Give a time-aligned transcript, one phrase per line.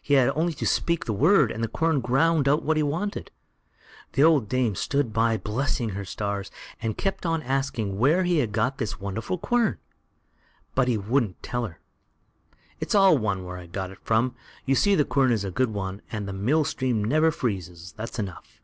[0.00, 3.32] He had only to speak the word, and the quern ground out what he wanted.
[4.12, 8.52] The old dame stood by blessing her stars, and kept on asking where he had
[8.52, 9.78] got this wonderful quern,
[10.76, 11.80] but he wouldn't tell her.
[12.78, 15.70] "It's all one where I got it from; you see the quern is a good
[15.74, 18.60] one, and the mill stream never freezes, that's enough."